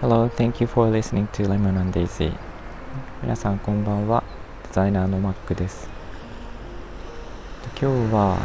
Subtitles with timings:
[0.00, 2.32] Hello, thank you for listening to Lemon and Daisy.
[3.24, 4.22] 皆さんこんばんは。
[4.62, 5.88] デザイナーのマックです。
[7.76, 8.38] 今日は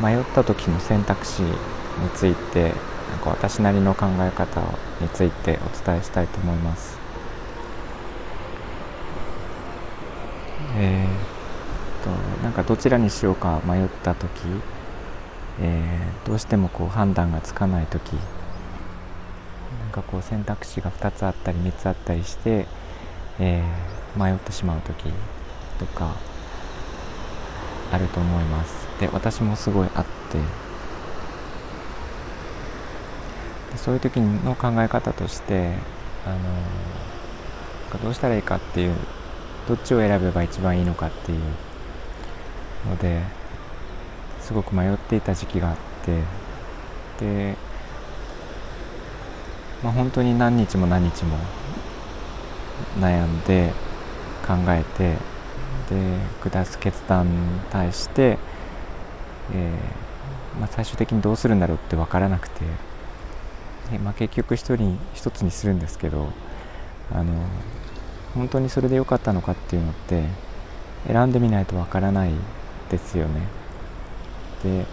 [0.00, 1.52] 迷った時の選択肢に
[2.16, 2.72] ついてなん
[3.20, 4.60] か私なりの考え方
[5.00, 6.98] についてお伝えしたいと思います。
[10.78, 12.10] えー、と
[12.42, 14.40] なんかどちらにしようか迷った時、
[15.60, 22.66] えー、どうしてもこう判断がつかない時なんかこう選択肢が2つあったり3つあったりして、
[23.38, 25.12] えー、迷ってしまう時
[25.78, 26.16] とか
[27.90, 28.88] あると思います。
[29.00, 30.38] で私もすごいあって
[33.72, 35.74] でそういう時の考え方として
[36.24, 38.94] あのどうしたらいいかっていう
[39.68, 41.40] どっちを選べば一番いいのかっていう
[42.88, 43.22] ので
[44.42, 46.22] すごく迷っていた時期があって
[47.24, 47.54] で、
[49.82, 51.38] まあ、本当に何日も何日も
[52.98, 53.72] 悩んで
[54.46, 55.16] 考えて
[55.88, 58.38] で下す決断に対して、
[59.54, 62.64] えー、まあ、最終的にどうするんだろうって分からなくて
[63.90, 66.28] で、まあ、結局一人一つにするんですけど
[67.12, 67.32] あの
[68.34, 70.24] 本当にそれで良かったのかっていうのって
[71.06, 72.32] 選んでみないとわからない
[72.90, 73.61] ですよね。
[74.62, 74.84] で、えっ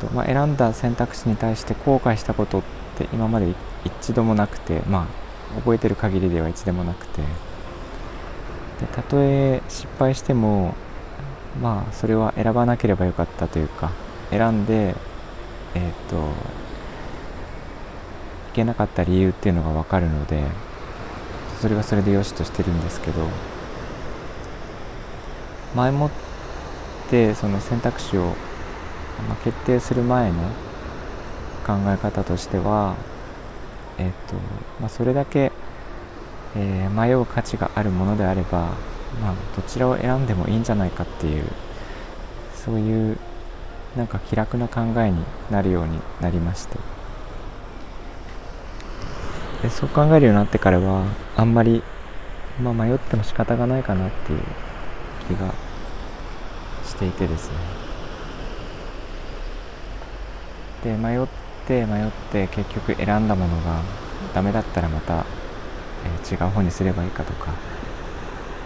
[0.00, 2.62] とまあ、選んだ選択肢に対して後悔したことっ
[2.96, 5.08] て今まで一度もなくてま
[5.54, 7.22] あ覚えてる限りでは一度もなくて。
[8.80, 10.74] でたとえ失敗しても
[11.62, 13.90] まあそれは選ばなければよかったというか
[14.30, 14.94] 選んで
[15.74, 16.20] えっ、とい
[18.54, 20.44] けなかった理由っていうのが分かるので
[21.60, 23.28] それはそれでよしとしてるんですけど
[25.74, 26.25] 前もって
[27.34, 28.34] その選択肢を、
[29.44, 30.36] 決定する前の
[31.66, 32.96] 考え方としては、
[33.98, 34.34] えーと
[34.80, 35.52] まあ、それだけ、
[36.54, 38.72] えー、迷う価値があるものであれば、
[39.22, 41.44] まあ、どちらを選んでもいいんじゃないかっていう
[42.54, 43.18] そういう
[43.96, 46.76] なんか気楽な考えになるようになりました。
[49.62, 51.04] でそう考えるようになってからは
[51.36, 51.82] あんまり、
[52.62, 54.40] まあ、迷っても仕方がないかなっていう
[55.28, 55.54] 気が
[56.96, 57.56] していてですね。
[60.82, 61.26] で迷っ
[61.66, 63.82] て迷って結局選んだものが
[64.34, 65.26] ダメだったらまた、
[66.04, 67.52] えー、違う方にすればいいかとか、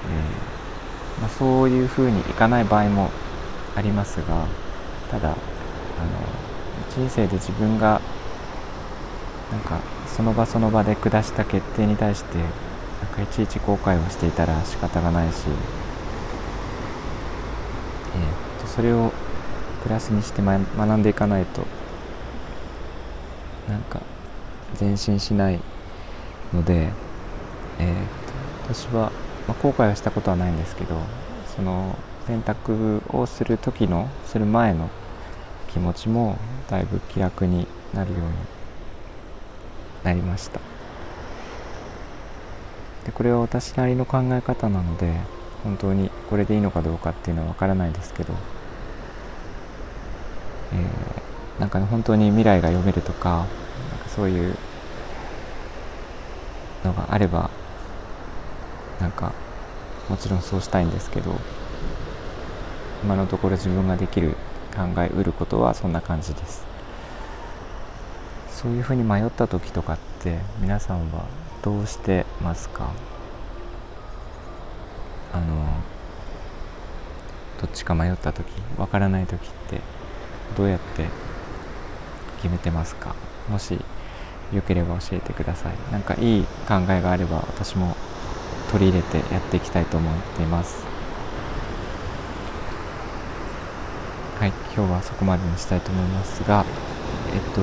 [0.05, 3.11] えーまあ、そういうふうにいかない場合も
[3.75, 4.47] ありますが
[5.11, 5.37] ただあの
[6.91, 8.01] 人生で自分が
[9.51, 12.47] なんかその場その場で下した決定に対してなん
[13.15, 15.47] かいちいち後悔をしていたら仕方がないし、
[18.75, 19.13] それを
[19.83, 21.63] プラスにして学んでいかないと
[23.69, 24.01] なんか
[24.81, 25.61] 前進しない
[26.53, 26.91] ので、
[27.79, 29.13] えー、と私は、
[29.49, 30.97] まあ、後悔はしたことはないんですけど
[31.57, 34.89] その選択をする時のする前の
[35.73, 36.37] 気持ちも
[36.69, 38.27] だいぶ気楽になるように
[40.05, 40.61] なりました。
[43.05, 45.15] でこれは私なりの考え方なので
[45.65, 48.35] 本当にこれでいいのかどうかっていうのは分からないですけど、
[50.73, 53.31] えー、なんかね本当に未来が読めるとか
[53.91, 54.57] なんかそういう
[56.85, 57.51] のがあれば
[59.01, 59.33] なんか
[60.09, 61.35] もちろんそうしたいんですけど
[63.03, 64.37] 今のところ自分ができる
[64.75, 66.65] 考えうることはそんな感じです。
[68.51, 71.25] そういうふうに迷った時とかって皆さんは
[71.63, 72.91] どうしてますか？
[75.33, 75.67] あの
[77.61, 79.81] どっちか迷った時わからない時って
[80.57, 81.07] どうやって
[82.43, 83.15] 決めてますか？
[83.49, 83.79] もし
[84.53, 85.93] よければ教えてください。
[85.93, 87.97] なんかいい考えがあれば私も
[88.73, 90.85] 取り入れてやっていきたいと思っています。
[94.39, 96.65] はい今日はそこまでにしたいと思いますが
[97.35, 97.61] えっと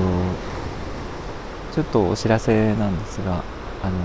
[1.74, 3.44] ちょっとお知らせなんですが
[3.84, 3.98] あの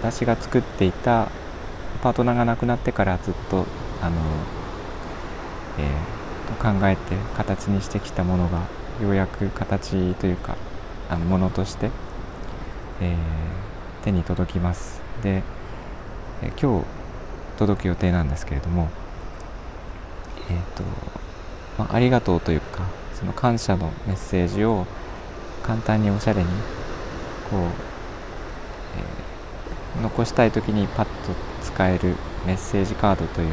[0.00, 1.28] 私が作っていた
[2.02, 3.66] パートナーが亡くなってからずっと
[4.00, 4.16] あの、
[5.78, 5.86] えー、
[6.54, 8.60] 考えて形にしてきたものが
[9.02, 10.56] ようやく形というか
[11.08, 11.90] あのものとして、
[13.00, 15.02] えー、手に届きます。
[15.22, 15.42] で、
[16.42, 16.86] えー、今日
[17.58, 18.88] 届く予定なんですけれども
[20.50, 20.82] えっ、と、
[21.78, 22.82] まあ、ありがとうというか
[23.14, 24.86] その感謝のメッセージを
[25.62, 26.48] 簡単におしゃれに
[27.50, 27.60] こう、
[29.98, 31.10] え、残したい時にパッと
[31.62, 33.48] 使えるメッセージカードという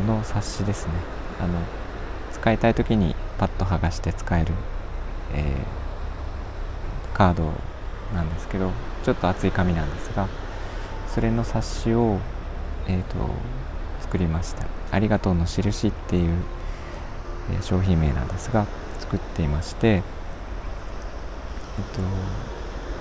[0.00, 0.92] の冊子ですね。
[1.40, 1.58] あの
[2.32, 4.52] 使いたい時にパッと剥がして使える、
[5.32, 7.52] えー、カード
[8.14, 8.70] なんですけど
[9.04, 10.28] ちょっと厚い紙なんですが
[11.08, 12.18] それの冊子を、
[12.88, 13.16] えーと、
[14.00, 16.42] 作りました「ありがとうの印」っていう、
[17.52, 18.66] えー、商品名なんですが
[18.98, 22.00] 作っていまして、えっ、ー、と、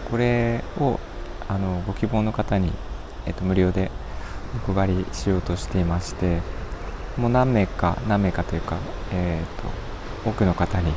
[0.09, 0.99] これを
[1.47, 2.73] あのご希望の方に、
[3.25, 3.91] えっ、ー、と、無料で
[4.67, 6.41] お配りしようとしていまして
[7.21, 8.77] もう何名か何名かというか、
[9.13, 10.91] えーと、多くの方に、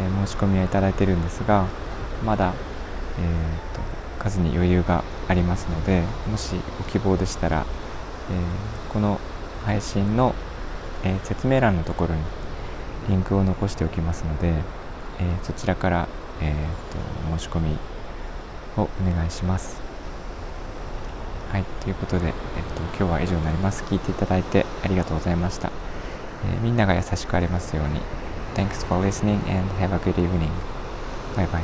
[0.00, 1.66] えー、申し込みはいただいてるんですが
[2.24, 2.52] まだ、
[3.20, 3.80] えーと、
[4.18, 7.64] 数に余裕がありますのでもしご希望でしたら、
[8.30, 9.20] えー、この
[9.64, 10.34] 配信の、
[11.04, 12.20] えー、説明欄のところに
[13.08, 16.08] リンクを残しておきますので、えそちらから、
[16.40, 17.76] えーと申し込み
[18.76, 19.80] をお願いします。
[21.52, 22.32] はい、ということで、えっ
[22.74, 23.84] と、今日は以上になります。
[23.84, 25.72] 聞いていただいてありがとうございました。
[26.44, 28.00] えー、みんなが優しくありますように。
[28.54, 30.50] Thanks for listening and have a good evening.
[31.34, 31.60] Bye bye.